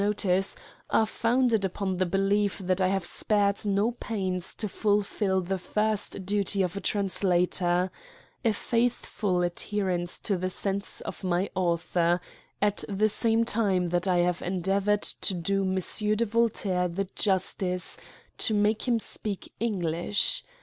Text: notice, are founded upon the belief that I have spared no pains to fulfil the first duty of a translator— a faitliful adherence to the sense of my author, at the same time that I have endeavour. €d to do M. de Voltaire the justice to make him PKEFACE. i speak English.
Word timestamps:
notice, 0.01 0.55
are 0.89 1.05
founded 1.05 1.63
upon 1.63 1.97
the 1.97 2.05
belief 2.07 2.57
that 2.57 2.81
I 2.81 2.87
have 2.87 3.05
spared 3.05 3.63
no 3.63 3.91
pains 3.91 4.55
to 4.55 4.67
fulfil 4.67 5.41
the 5.41 5.59
first 5.59 6.25
duty 6.25 6.63
of 6.63 6.75
a 6.75 6.81
translator— 6.81 7.91
a 8.43 8.49
faitliful 8.51 9.43
adherence 9.45 10.17
to 10.21 10.37
the 10.37 10.49
sense 10.49 11.01
of 11.01 11.23
my 11.23 11.51
author, 11.53 12.19
at 12.63 12.83
the 12.89 13.09
same 13.09 13.45
time 13.45 13.89
that 13.89 14.07
I 14.07 14.17
have 14.25 14.41
endeavour. 14.41 14.97
€d 14.97 15.15
to 15.21 15.33
do 15.35 15.61
M. 15.61 16.15
de 16.17 16.25
Voltaire 16.25 16.87
the 16.87 17.07
justice 17.15 17.95
to 18.39 18.55
make 18.55 18.87
him 18.87 18.95
PKEFACE. 18.95 18.97
i 18.97 19.05
speak 19.05 19.53
English. 19.59 20.43